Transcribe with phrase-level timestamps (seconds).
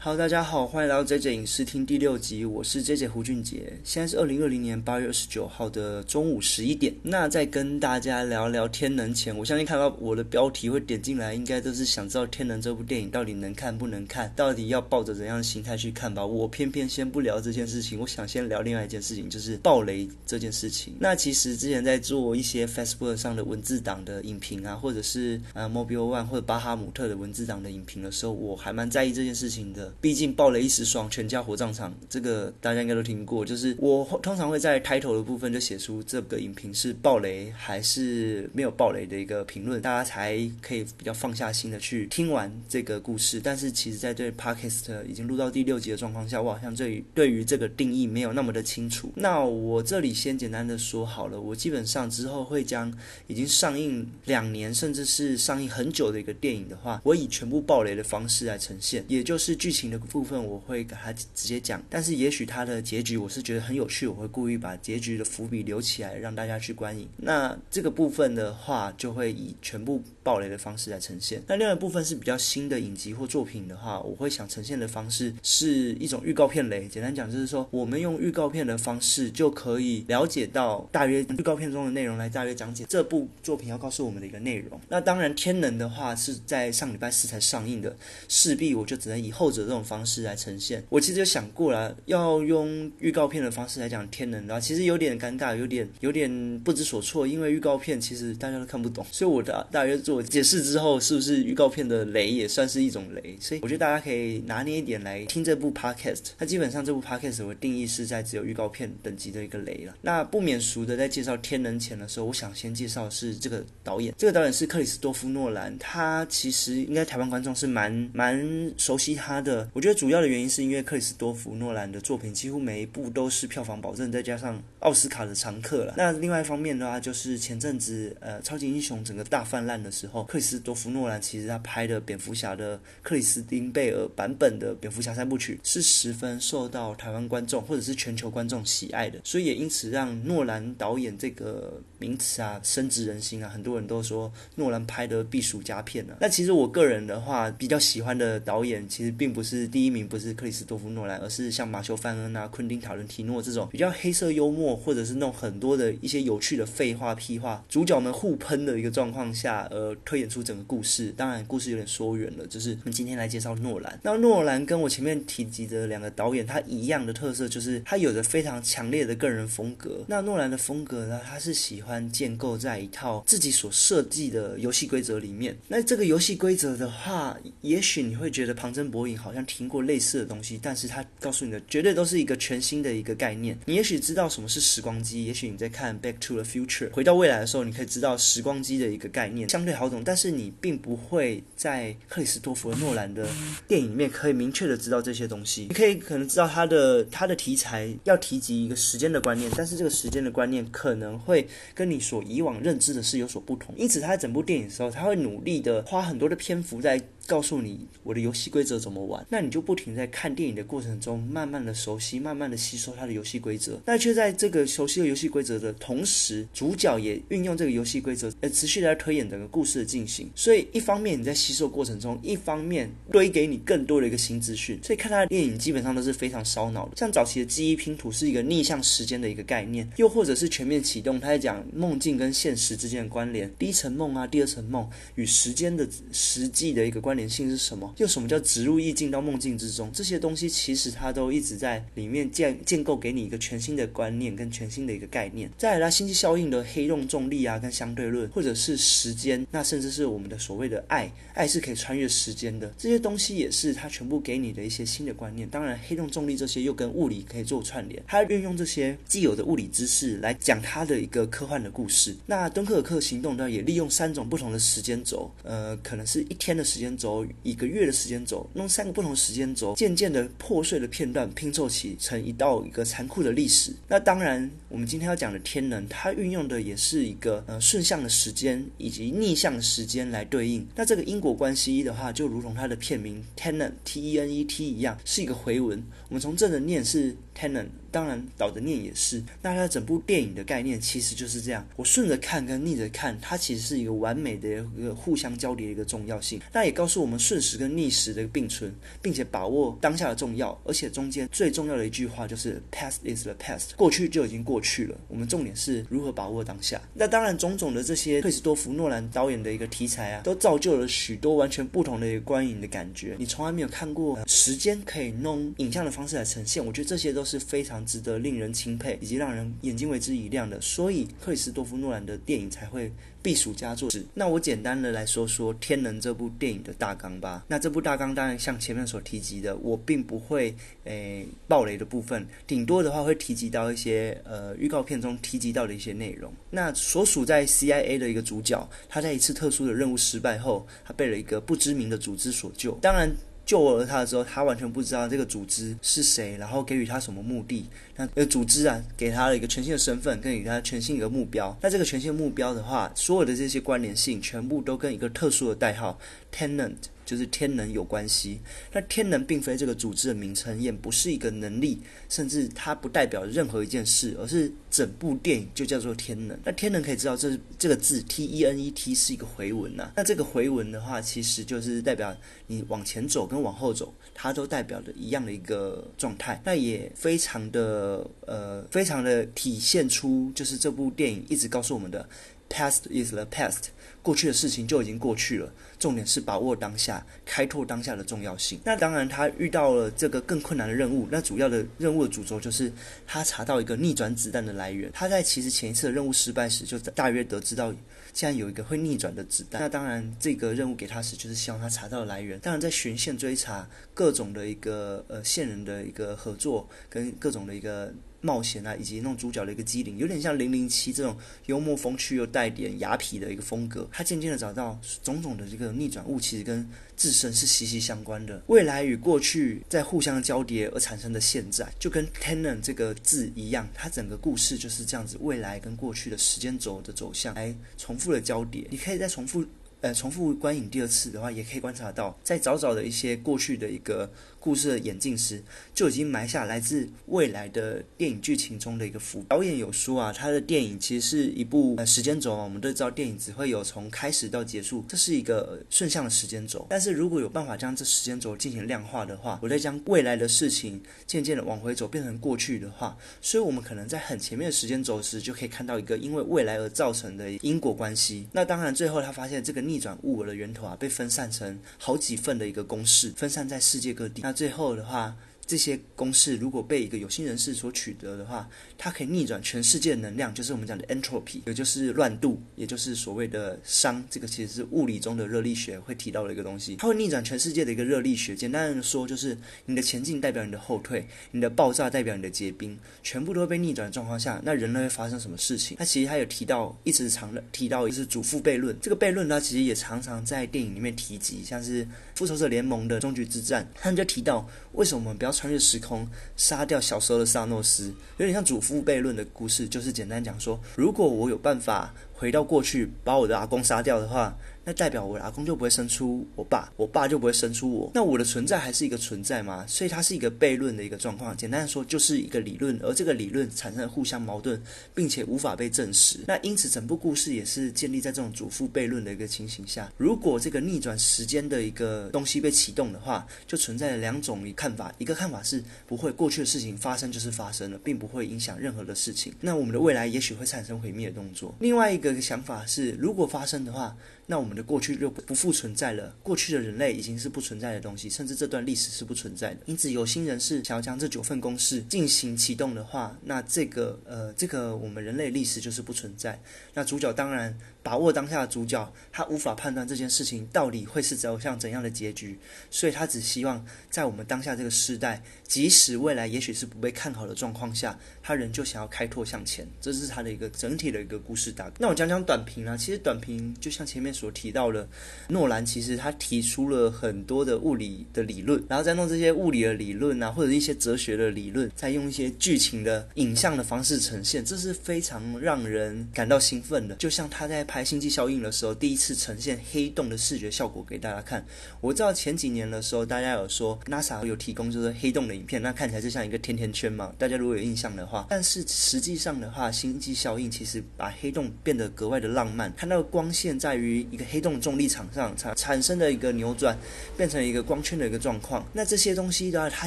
[0.00, 3.72] 好大家好，欢迎来到 J J 影视厅第六集，我是 J J 胡俊杰。
[3.82, 6.94] 现在是二零二零年八月二十九号的中午十一点。
[7.02, 16.24] 那在跟大家聊聊《天能》前，我相信看到我的标题会点进来，应该都是想知道《天能》这部电影到底能看不能看，到底要抱着怎样的心态去看吧。
[16.24, 20.94] 我偏偏先不聊这件事情，我想先聊另外一件事情，就是暴雷这件事情。
[21.00, 29.87] 那其实之前在做一些 Facebook 上的文字档的影评啊，或者是呃 Mobile One 或者巴哈姆特的文字档的影评的时候，我还蛮在意这件事情的。
[30.00, 33.44] 毕竟爆雷一时爽，全家火葬场，这个大家应该都听过。
[33.44, 43.40] 就是我通常会在开头的部分就写出这个影评是爆雷还是没有爆雷的一个评论，大家才可以比较放下心的去听完这个故事。
[43.42, 49.10] 但是其实，在对 Podcast 已经录到第六集的状况下，我好像对于对于这个定义没有那么的清楚。
[49.16, 52.92] 那我这里先简单的说好了，我基本上之后会将
[53.26, 59.77] 已经上映两年甚至是上映很久的一个电影的话，我以全部爆雷的方式来呈现，也就是剧情。
[59.78, 67.08] 情的部分我会给他直接讲，但是也许他的结局我是觉得很有趣，我会故意把结局的伏笔留起来让大家去观影。
[67.18, 71.40] 那这个部分的话，就会以全部爆雷的方式来呈现。
[71.46, 76.88] 那另外一部分是比较新的影集或作品的话，我会想呈现的方式是一种预告片雷。
[76.88, 84.80] 简单讲就是说，我们用预告片的方式就可以了解到大约预告片中的内容，来大约讲解这部作品要告诉我们的一个内容。
[84.88, 89.67] 那当然，天能的话是在上礼拜四才上映的，势必我就只能以后者。
[89.68, 103.36] 这种方式来呈现，我其实就想过了，要用预告片的方式来讲天能的话，其实有点尴尬，有点有点不知所措，因为预告片其实大家都看不懂，所以我的大约做解释之后，是不是预告片的雷也算是一种雷？
[103.38, 106.30] 所以我觉得大家可以拿捏一点来听这部 podcast。
[106.38, 109.94] 它基本上这部 podcast 我定义是在只有预告片等级的一个雷了。
[110.00, 119.57] 那不免俗的在介绍天能前的时候，我想先介绍的是这个导演，这个导演是克里斯多夫诺兰，他其实应该台湾观众是蛮蛮熟悉他的。
[119.72, 125.94] 我觉得主要的原因是因为克里斯多夫诺兰的作品几乎每一部都是票房保证，再加上奥斯卡的常客了。
[125.96, 146.14] 那另外一方面的话，就是前阵子呃超级英雄整个大泛滥的时候，克里斯多夫诺兰其实他拍的蝙蝠侠的克里斯汀贝尔版本的蝙蝠侠三部曲是十分受到台湾观众或者是全球观众喜爱的，所以也因此让诺兰导演这个名词啊深植人心啊，很多人都说诺兰拍的避暑佳片呢。
[146.20, 149.47] 那其实我个人的话比较喜欢的导演，其实并不是。
[149.48, 161.14] 是第一名不是克里斯多夫诺兰，而是像马修范恩啊、昆汀塔伦提诺这种比较黑色幽默，或者是那种很多的一些有趣的废话屁话，主角们互喷的一个状况下，而推演出整个故事。
[161.16, 163.98] 当然，故事有点说远了，就是我们今天来介绍诺兰。
[164.02, 170.04] 那诺兰跟我前面提及的两个导演，他一样的特色就是他有着非常强烈的个人风格。
[170.08, 175.56] 那诺兰的风格呢，他是喜欢建构在一套自己所设计的游戏规则里面。
[175.68, 179.37] 那这个游戏规则的话，也许你会觉得旁征博引，好像。
[179.46, 183.58] 听过类似的东西，但是他告诉你的绝对都是一个全新的一个概念。
[183.66, 190.02] 你也许知道什么是时光机，也许你在看《Back to the Future》回到未来的时候，你可以知道时光机的一个概念，相对好懂。
[190.04, 193.26] 但是你并不会在克里斯多弗诺兰的
[193.66, 195.62] 电影里面可以明确的知道这些东西。
[195.62, 203.74] 你可以可能知道他的他的题材要提及一个时间的观念，但是这个时间的观念可能会跟你所以往认知的是有所不同。
[203.76, 207.00] 因此，他在整部电影的时候，他会努力的花很多的篇幅在。
[207.28, 213.78] 告诉你我的游戏规则怎么玩，那你就不停在看电影的过程中，慢慢的熟悉，慢慢的吸收它的游戏规则。
[213.84, 220.30] 那却在这个熟悉的游戏规则的同时，主角也运用这个游戏规则，呃，持续来推演整个故事的进行。
[220.34, 224.78] 所以一方面你在吸收过程中，一方面堆给你更多的一个新资讯。
[224.82, 226.96] 所以看他的电影基本上都是非常烧脑的。
[226.96, 237.17] 像早期的记忆拼图是一个逆向时间的一个概念，又或者是全面启动，他在讲梦境跟现实之间的关联，第一层梦啊，第二层梦与时间的实际的一个关。
[237.18, 237.92] 联性是什么？
[237.98, 239.90] 又什么叫植入意境到梦境之中？
[239.92, 245.50] 这些东西其实它都一直在里面建建构，给你一个全新的观念跟全新的一个概念。
[245.58, 252.72] 再来，星际效应的黑洞重力啊，跟相对论，或者是时间，那甚至是我们的所谓的爱，爱是可以穿越时间的。
[252.78, 255.48] 这些东西也是它全部给你的一些新的观念。
[255.48, 262.16] 当然，黑洞重力这些又跟物理可以做串联，它运用这些既有的物理知识来讲它的一个科幻的故事。
[262.26, 267.07] 那敦刻尔克行动呢，也利用三种不同的时间轴，呃，可能是一天的时间轴。
[267.08, 273.72] 轴一个月的时间轴，用三个不同时间轴，渐渐的破碎的片段拼凑起成一道一个残酷的历史。
[273.88, 280.66] 那当然，我们今天要讲的天能，它运用的也是一个呃顺向的时间以及逆向的时间来对应。
[280.76, 285.82] 那这个因果关系的话，就如同它的片名 Tenet T E N E T 一样，是一个回文。
[286.08, 287.16] 我们从正的念是。
[287.38, 289.22] Tenon，当然倒着念也是。
[289.40, 296.40] 那它整部电影的概念其实就是这样，我顺着看跟逆着看，它其实是一个完美的一个互相交叠的一个重要性。
[296.52, 304.98] 那也告诉我们顺时跟逆时的并存，并且把握当下的重要，而且中间最重要的一句话就是 “past is the past”，过去就已经过去了。
[305.06, 306.80] 我们重点是如何把握当下。
[306.94, 313.14] 那当然，种种的这些克里斯多夫诺兰导演的一个题材啊，都造就了许多完全不同的一个观影的感觉。
[313.18, 320.58] 你从来没有看过时间可以弄影像的方式来呈现，我觉得这些都是非常值得令人钦佩以及让人眼睛为之一亮的。
[320.60, 322.90] 所以，克里斯多夫诺兰的电影才会。
[323.20, 327.44] 避暑佳作，那我简单的来说说《天能》这部电影的大纲吧。
[327.48, 330.54] 那这部大纲当然像前面所提及的，我并不会
[330.84, 336.32] 诶爆雷的部分，顶多的话会提及到一些呃预告片中提及到的一些内容。
[336.48, 342.70] 那所属在 CIA 的一个主角，他在一次特殊的任务失败后，他被了一个不知名的组织所救。
[342.80, 343.10] 当然。
[343.48, 347.64] 救了他的时候，他完全不知道这个组织是谁，然后给予他什么目的。
[347.96, 351.56] 那呃，组织啊，给他了一个全新的身份，跟给他全新一个目标。
[351.62, 355.98] 那这个全新的目标的话，所有的这些关联性，全部都跟一个特殊的代号
[356.30, 356.74] Tenant。
[357.08, 358.38] 就是天能有关系，
[358.70, 366.38] 那天能并非这个组织的名称，也不是一个能力，甚至它不代表任何一件事，而是整部电影就叫做天能。
[366.44, 369.90] 那天能可以知道，这这个字 T E N E T 是一个回文呐。
[369.96, 372.14] 那这个回文的话，其实就是代表
[372.46, 376.38] 你往前走跟往后走，它都代表的一样的一个状态。
[376.44, 382.06] 那也非常的呃，非常的体现出，就是这部电影一直告诉我们的
[382.48, 383.68] ，past is the past。
[384.00, 388.58] 过去的事情就已经过去了，重点是把握当下，开拓当下的重要性。
[388.64, 391.06] 那当然，他遇到了这个更困难的任务。
[391.10, 392.72] 那主要的任务的主轴就是
[393.06, 394.90] 他查到一个逆转子弹的来源。
[394.94, 397.70] 他在其实前一次的任务失败时，就大约得知到，
[398.12, 399.60] 竟然有一个会逆转的子弹。
[399.60, 402.38] 那当然，这个任务给他时，就是希望他查到来源。
[402.38, 407.92] 当然，在循线追查各种的一个呃线人的一个合作，跟各种的一个。
[408.20, 411.16] 冒险啊，以及那种主角的一个机灵，有点像零零七这种
[411.46, 413.88] 幽默风趣又带点雅痞的一个风格。
[413.92, 418.42] 他渐渐的找到种种的这个逆转物，其实跟自身是息息相关的。
[418.48, 428.66] 未来与过去在互相交叠而产生的现在，就跟 Tenon 这个字一样，它整个故事就是这样子，未来跟过去的时间轴的走向来重复的交叠。
[428.70, 429.44] 你可以再重复。
[429.80, 434.10] 呃，重复观影第二次的话，也可以观察到，在早早的一些过去的一个
[434.40, 435.40] 故事的演进时，
[435.72, 439.24] 就已经埋下来自未来的电影剧情中的一个伏。
[439.28, 446.66] 导演有说啊，他的电影其实是一部呃时间轴啊，我们都知道电影只会有从开始到结束，这是一个顺向的时间轴。
[446.68, 458.26] 但是如果有办法将这时间轴进行量化的话，我再将未来的事情渐渐的往回走，变成过去的话，所以我们可能在很前面的时间轴时，就可以看到一个因为未来而造成的因果关系。
[458.32, 459.67] 那当然，最后他发现这个。
[459.68, 464.22] 逆转物我的源头啊，被分散成好几份的一个公式，分散在世界各地。
[464.22, 465.14] 那最后的话。
[465.48, 468.46] 这些公式如果被一个有心人士所取得的话，
[468.76, 474.02] 它可以逆转全世界的能量，就是我们讲的 entropy，也就是乱度，也就是所谓的熵。
[474.10, 476.76] 这个其实是物理中的热力学会提到的一个东西。
[476.76, 478.36] 它会逆转全世界的一个热力学。
[478.36, 485.78] 简单的说，就是你的前进代表你的后退，你的爆炸代表你的结冰，全部都会被逆转的状况下，那人类会发生什么事情？
[485.78, 488.76] 它其实它有提到，一直常提到就是祖父悖论。
[488.82, 495.32] 这个悖论呢，其实也常常在电影里面提及，像是复仇者联盟的终局之战，他们就提到为什么我们不要。
[495.38, 496.04] 穿越时空
[496.36, 504.36] 杀掉小时候的萨诺斯，有点像祖父悖论的故事，就是简单讲说，如果我有办法回到过去把我的阿公杀掉的话。
[504.64, 507.90] 那代表我的阿公就不会生出我爸，我爸就不会生出我。
[507.94, 509.64] 那我的存在还是一个存在吗？
[509.66, 511.34] 所以它是一个悖论的一个状况。
[511.34, 514.62] 简单的说，就是一个理论，而这个理论产生了互相矛盾，
[514.94, 516.18] 并且无法被证实。
[516.26, 519.90] 那因此，整部故事也是建立在这种祖父悖论的一个情形下。
[519.96, 524.92] 如果这个逆转时间的一个东西被启动的话，就存在了两种看法。
[524.98, 529.32] 一个看法是不会过去的事情发生就是发生了，并不会影响任何的事情。
[529.40, 531.54] 那我们的未来也许会产生毁灭的动作。
[531.58, 533.96] 另外一个这个想法是，如果发生的话。
[534.30, 539.60] 那我们的过去就不复存在了，过去的人类已经是不存在的东西，甚至这段历史是不存在的。
[539.64, 546.38] 因此，有心人士想要将这九份公式进行启动的话，那这个呃，这个我们人类历史就是不存在。
[546.74, 547.58] 那主角当然。
[547.80, 552.38] 把握当下的主角，他无法判断这件事情到底会是走向怎样的结局，
[552.70, 559.66] 所以他只希望在我们当下这个时代，即使未来也许是不被看好的状况下，他仍旧想要开拓向前。
[559.80, 564.88] 这是他的一个整体的一个故事大那我讲讲短评啊，其实短评就像前面所提到的，
[565.28, 576.94] 诺兰其实他提出了很多的物理的理论，然后再弄这些物理的理论啊，或者一些哲学的理论，再用一些剧情的影像的方式呈现，这是非常让人感到兴奋的。
[576.96, 577.84] 就像他在拍。
[577.90, 581.42] 《星际效应》的时候，第一次呈现黑洞的视觉效果给大家看。
[581.80, 587.14] 我知道前几年的时候，大家有说 NASA 有提供就是黑洞的影片，那看起来就像一个甜甜圈嘛。
[587.16, 592.70] 大家如果有印象的话，但是实际上的话，《星际效应》其实把黑洞变得格外的浪漫。
[592.74, 596.76] 看到光线在于一个黑洞重力场上产产生的一个扭转，
[597.16, 598.66] 变成一个光圈的一个状况。
[598.72, 599.86] 那这些东西的话，它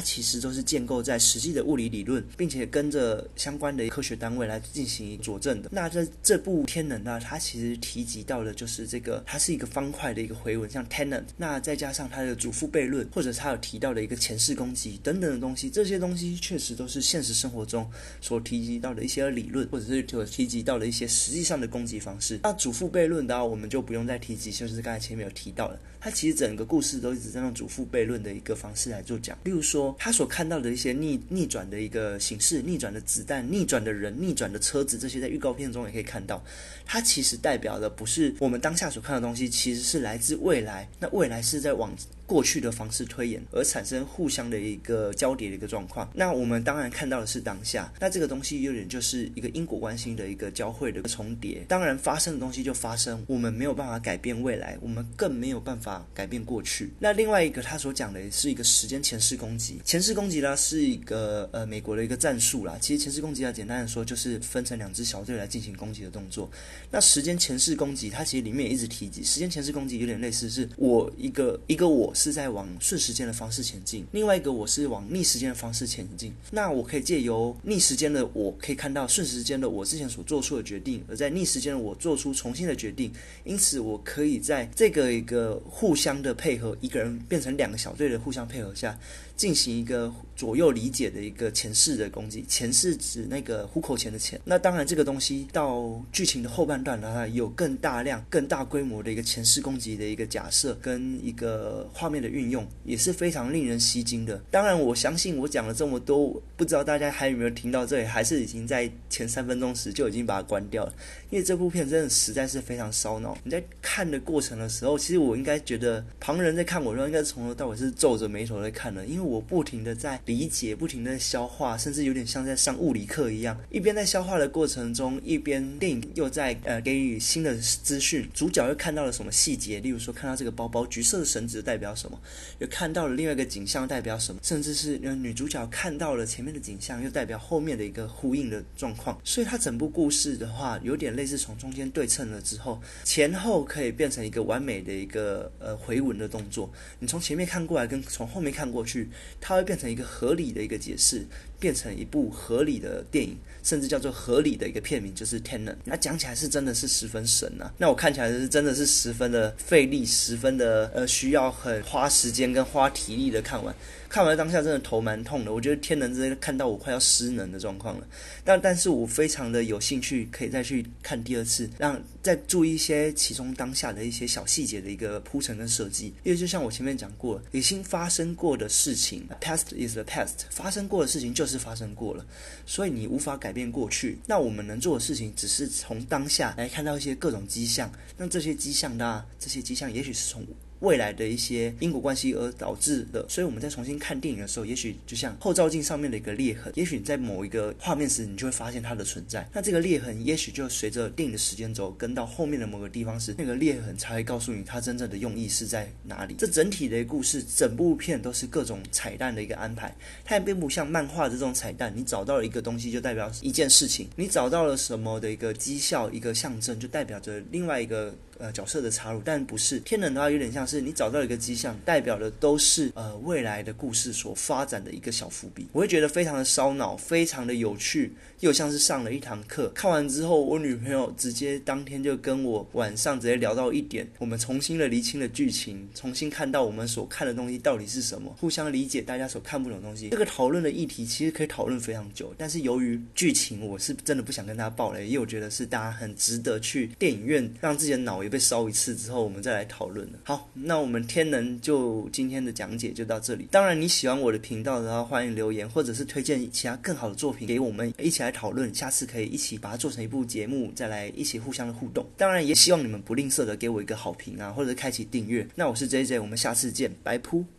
[0.00, 5.68] 其实都是建构在实际的物理理论，并且跟着相关的科学单位来进行佐证的。
[5.72, 11.24] 那这这部天能呢，它其实提及到的就是这个，它是一个方块的一个回纹，像 tenant。
[11.36, 17.88] 那再加上它的祖父悖论，或者它有提到的一个前世攻击等等的东西，这些东西确实都是现实生活中
[18.20, 22.40] 所提及到的一些理论，或者是所提及到的一些实际上的攻击方式。
[22.42, 25.78] 那祖父悖论的话，我们就不用再提及，就是刚才前面有提到的。
[26.00, 36.42] 他其实整个故事都一直在用祖父悖论的一个方式来做讲，例如说他所看到的一些逆逆转的一个形式、逆转的子弹、逆转的人、逆转的车子，这些在预告片中也可以看到。
[36.84, 40.88] 它其实代表的不是我们当下所看的东西，其实是来自未来。
[40.98, 41.94] 那未来是在往。
[42.32, 46.10] 过去的方式推演而产生互相的一个交叠的一个状况。
[46.14, 47.92] 那我们当然看到的是当下。
[48.00, 51.62] 那这个东西有点就是一个因果关系的一个交汇的一个重叠。
[51.68, 56.90] 当然发生的东西就发生，我们没有办法改变未来，我们更没有办法改变过去。
[56.98, 59.78] 那另外一个他所讲的是一个时间前世攻击。
[59.84, 62.78] 前世攻击呢是一个呃美国的一个战术啦。
[62.80, 66.50] 其实前世攻击啊简单的说就是分成两支小队来进行攻击的动作。
[66.90, 72.10] 那时间前世攻击它其实里面也一直提及，时间前世攻击有点类似是我一个一个我。
[72.22, 76.32] 是在往顺时间的方式前进，另外一个我是往逆时间的方式前进。
[76.52, 83.12] 那我可以借由逆时间的我，可以看到顺时间的我之前所做出的决定，而在逆时间的我做出重新的决定。
[83.42, 88.96] 因此，我可以在这个一个互相的配合，一个人变成两个小队的互相配合下。
[89.42, 94.40] 进行一个左右理解的一个前世的攻击，前世指那个虎口前的前。
[94.44, 104.40] 那当然，这个东西到剧情的后半段的话，有更大量、更大规模的一个前世攻击的一个假设跟一个画面的运用，也是非常令人吸睛的。
[104.48, 110.94] 当然，我相信我讲了这么多，不知道大家还有没有听到这里，还是已经在前三分钟时就已经把它关掉了。
[111.30, 113.36] 因为这部片真的实在是非常烧脑。
[113.42, 119.31] 你在看的过程的时候，其实我应该觉得旁人在看我的，时候，应该从头到尾是皱着眉头在看的，因为。
[119.32, 128.28] 我不停的在理解，不停的消化，甚至有点像在上物理课一样，一边在消化的过程中，一边电影又在呃给予新的资讯。
[128.34, 129.80] 主角又看到了什么细节？
[129.80, 132.20] 例如说，看到这个包包，橘色的绳子代表什么？
[132.58, 134.40] 又看到了另外一个景象代表什么？
[134.42, 139.18] 甚至是女主角看到了前面的景象，又代表后面的一个呼应的状况。
[139.24, 146.70] 所以它整部故事的话，有点类似从中间对称了之后，前后可以变成一个完美的一个呃回文的动作。
[146.98, 149.08] 你从前面看过来，跟从后面看过去。
[149.40, 151.26] 它会变成一个合理的一个解释，
[151.62, 155.70] 变成一部合理的电影，甚至叫做合理的一个片名，就是《Tenet》。
[155.84, 157.72] 那讲起来是真的是十分神啊！
[157.78, 163.72] 那我看起来是真的是十分的费力，十分的呃需要很花时间跟花体力的看完。
[164.08, 168.06] 看完当下真的头蛮痛的，我觉得天能真的看到我快要失能的状况了。
[168.44, 176.12] 但但是我非常的有兴趣，可以再去看第二次，让再注意一些其中当下的一些小细节的一个铺陈跟设计。
[176.24, 182.26] 因为就像我前面讲过，已经发生过的事情，past is the past，发生过的事情就是是发生过了，
[182.66, 184.18] 所以你无法改变过去。
[184.26, 187.92] 那我们能做的事情，只是从当下来看到一些各种迹象。
[188.16, 189.24] 那这些迹象呢？
[189.38, 190.44] 这些迹象也许是从。
[190.82, 199.48] 未来的一些因果关系而导致的，所以我们在重新看电影的时候，也许就像后照镜上面的一个裂痕，也许你在某一个画面时，你就会发现它的存在。
[199.52, 206.34] 那这个裂痕，也许就随着电影的时间轴跟到后面的某个地方时，那个裂痕才会告诉你它真正的用意是在哪里。
[206.36, 218.12] 这整体的故事，整部片都是各种彩蛋的一个安排，它也并不像漫画的这种彩蛋，你找到了一个东西就代表一件事情，你找到了什么的一个绩效、一个象征，就代表着另外一个。
[218.42, 225.68] 呃，角色的插入，但不是天冷的话，有点像是你找到一个迹象，代表的都是呃未来的故事所发展的一个小伏笔。
[225.70, 229.68] 我会觉得非常的烧脑，非常的有趣，又像是上了一堂课。
[229.76, 240.08] 看完之后，我女朋友直接当天就跟我晚上直接聊到一点，我们重新的厘清了剧情，重新看到我们所看的东西到底是什么，互相理解大家所看不懂的东西。
[240.08, 248.31] 这个讨论的议题其实可以讨论非常久，但是由于剧情，我是真的不想跟大家爆雷，因为我觉得是大家很值得去电影院让自己的脑也。
[248.32, 250.18] 被烧一次之后，我们再来讨论了。
[250.24, 253.46] 好，那我们天能就今天的讲解就到这里。
[253.50, 258.74] 当然，你喜欢我的频道的话，欢迎留言，或者是推荐其他更好的作品给我们一起来讨论。
[258.74, 262.06] 下次可以一起把它做成一部节目，再来一起互相的互动。
[262.16, 265.46] 当然，也希望你们不吝啬的给我一个好评啊，或者开启订阅。
[265.54, 267.22] 那我是 J J，我们下次见，拜。